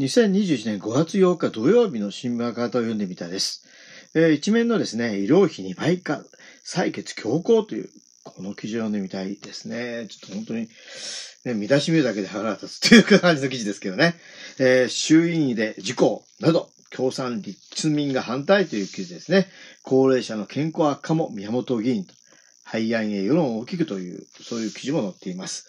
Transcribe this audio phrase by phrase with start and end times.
[0.00, 3.64] 2021年5月8日土曜日の新聞赤旗を読んでみたです。
[4.16, 6.20] えー、一面のですね、医療費2倍化、
[6.66, 7.88] 採決強行という、
[8.24, 10.08] この記事を読んでみたいですね。
[10.08, 10.68] ちょっと本当に、
[11.44, 14.16] ね、見出し見るだけで腹が立つっていう感じの記事ですけどね。
[14.58, 19.46] えー、衆院で事故など、共産立民が反対という記事ですね。
[19.84, 22.12] 高齢者の健康悪化も宮本議員と、
[22.64, 25.68] 廃案へ世論を大きくという、そういう記事も載っています。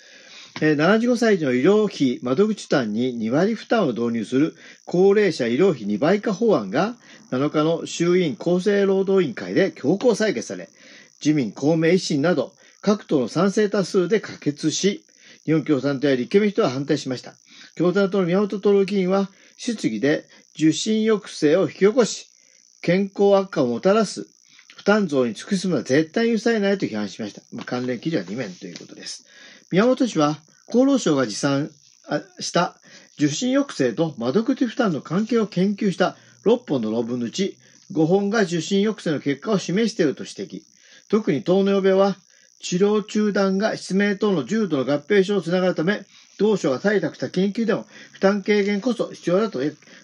[0.55, 4.55] 75歳以上の医療費窓口負担に2割負担を導入する
[4.85, 6.95] 高齢者医療費2倍化法案が
[7.31, 10.69] 7日の衆院厚生労働委員会で強行採決され、
[11.23, 15.03] 自民、公明、維新など各党の賛成多数で可決し、
[15.43, 17.33] 日本共産党や立憲民主党は反対しました。
[17.75, 20.23] 共産党の宮本徹議員は質疑で
[20.55, 22.29] 受診抑制を引き起こし、
[22.81, 24.25] 健康悪化をもたらす
[24.77, 27.41] 負担増に尽くすのは絶対許されないと批判しました。
[27.51, 29.25] まあ、関連記事は2面ということです。
[29.71, 31.71] 宮本氏は厚労省が持参
[32.39, 32.75] した
[33.17, 37.57] 受診抑制と窓口負担の関係を研究した6本の論文のうち
[37.91, 40.61] 5本が受診抑制の結果を示していると指摘。
[41.09, 42.15] 特に糖尿病は
[42.59, 46.03] 治療中断が失明等の重度の合併症をつながるため、
[46.37, 49.59] 当初が採択した研究でも負担軽減こそ必要だと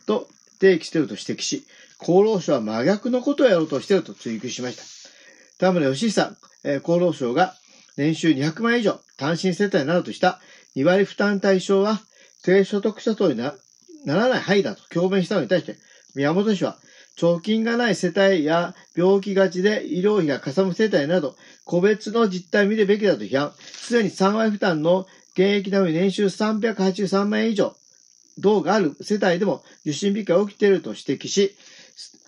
[0.06, 0.28] と
[0.59, 1.66] 提起していると指摘し、
[2.00, 4.84] 厚労省は真逆のことをやろうとしていると追及しました。
[5.58, 7.56] 田村義久、厚労省が
[7.98, 10.40] 年収200万円以上、単身世帯などとした
[10.75, 12.02] 2割負担対象は
[12.44, 13.53] 低所得者等にな
[14.05, 15.75] らない範囲だと強弁したのに対して、
[16.16, 16.78] 宮本氏は、
[17.17, 23.53] 貯金がない世帯や病気がちで医療費がかさむ世帯など、個別の実態を見るべきだと批判。
[23.58, 27.75] すでに3割負担の現役なのに年収383万円以上、
[28.39, 31.56] 銅がある世帯でも受診控えが起きていると指摘し、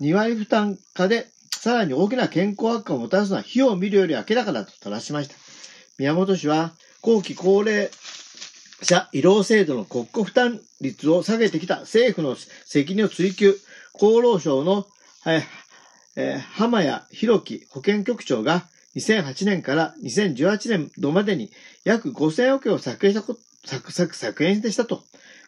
[0.01, 5.35] 2割負担化でさらに大きな健康悪化をもたらすのは費用を見るより明らかだと正しました。
[5.97, 7.89] 宮本氏は、後期高齢
[8.85, 13.53] 者医療制度の国庫負担率を下げてきた政府の責任を追及、
[13.95, 14.85] 厚労省の、
[15.25, 18.63] えー、浜谷博樹保健局長が
[18.95, 21.51] 2008年から2018年度までに
[21.83, 25.03] 約5000億円を削減したこ削削削減したと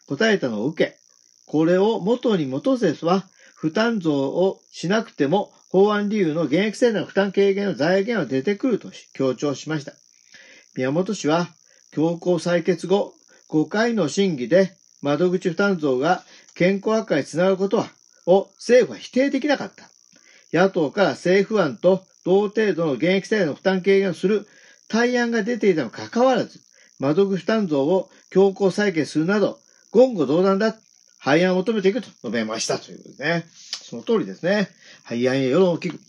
[0.07, 0.97] 答えたのを受け、
[1.45, 9.93] これを元に戻せは負担増をしなくても法案理由の現役世代の負担軽減の財源は出てくると強調しました。
[10.75, 11.47] 宮本氏は
[11.91, 13.13] 強行採決後、
[13.49, 16.23] 5回の審議で窓口負担増が
[16.55, 17.89] 健康悪化につながることは、
[18.25, 19.89] を政府は否定できなかった。
[20.51, 24.47] 野党から政府案と同程度の現役世代の負担軽減をする
[24.87, 26.59] 対案が出ていたにもかかわらず、
[26.99, 29.59] 窓口負担増を強行採決するなど、
[29.93, 30.75] 言語道断だ。
[31.19, 33.45] 廃案を求めていくと述べましたということでね。
[33.81, 34.69] その通りですね。
[35.03, 35.99] 廃案へ世論を聞く。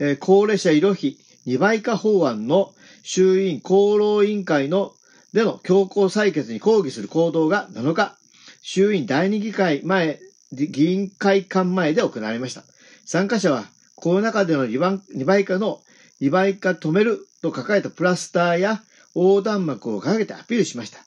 [0.00, 1.16] えー、高齢者医療費
[1.46, 2.74] 2倍化法案の
[3.04, 4.92] 衆院厚労委員会の
[5.34, 8.16] での強行採決に抗議する行動が7日、
[8.62, 10.20] 衆院第二議会前、
[10.52, 12.62] 議員会館前で行われました。
[13.04, 13.64] 参加者は、
[13.96, 15.80] コロナ禍での2倍化の
[16.20, 18.80] 2倍化止めると書かれたプラスターや
[19.16, 21.00] 横断幕を掲げてアピールしました。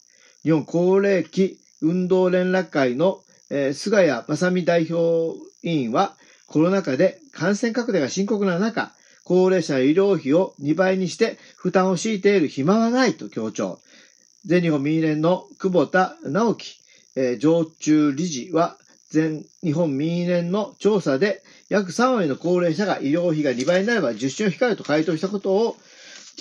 [0.44, 6.17] 日本高齢期運動連絡会の、えー、菅谷正美代表委員は、
[6.47, 8.91] コロナ禍で感染拡大が深刻な中、
[9.23, 13.79] 高齢者医療費を2倍にして負担を強いている暇はないと強調。
[14.47, 16.78] 全日本民連の久保田直樹、
[17.18, 18.78] えー、常駐理事は、
[19.09, 25.75] 全日本民連の調査で、約3割の高齢者が医療費が2倍になれば受診を控えると回答したことを、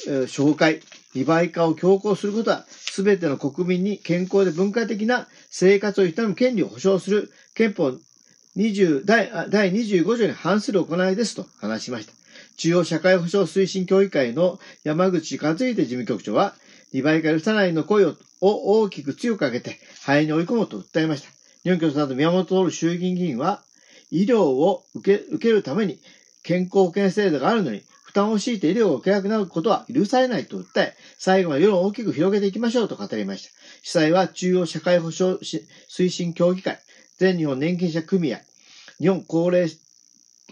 [0.06, 0.80] えー、紹介。
[1.16, 7.92] 2倍化を強行することは、すべての国民に健康で文化的な生活を営む権利を保障する憲法
[8.56, 12.12] 20第第25条に反する行いですと話しました。
[12.58, 16.54] 中央社会保障推進協議会の山口和秀事務局長は、
[16.96, 21.28] 2倍化許さないの声を大きく強く上げて、肺に追い込もうと訴えました。
[21.62, 23.62] 日本共産党宮本徹衆議院議員は、
[24.10, 25.98] 医療を受け受けるために
[26.42, 33.50] 健康保険制度があるのに、負担を強いて医療を受けなくなることは許されないと訴え、最後は世論を大きく広げていきましょうと語りました。
[33.82, 36.78] 主催は中央社会保障推進協議会、
[37.18, 38.38] 全日本年金者組合、
[39.00, 39.68] 日本高齢、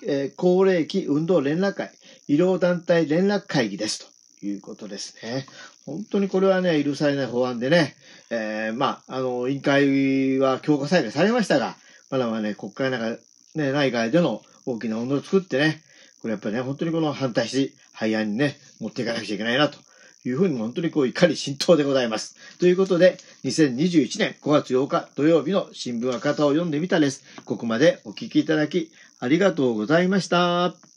[0.07, 1.91] えー、高齢期運動連絡会、
[2.29, 4.14] 医療団体連絡会議ですと。
[4.45, 5.47] いうことですね。
[5.87, 7.97] 本当にこれはね、許されない法案でね、
[8.31, 11.77] えー、まあ、あの、委員会は強化再開されましたが、
[12.11, 13.21] まだまだね、国会なんか、
[13.55, 15.83] ね、内外での大きな温度を作ってね、
[16.21, 19.79] これやっぱりね、本当にこの反対し、廃案にね、持っていかなくちゃいけないなと
[20.25, 22.37] いうふうに本当にこう怒り浸透でございます。
[22.59, 27.25] ということで、2021年5月8日土曜日の新聞赤旗を読んでみたです。
[27.45, 28.91] ここまでお聞きいただき
[29.21, 30.94] ありがとうございました。